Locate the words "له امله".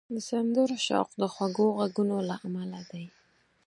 2.29-2.81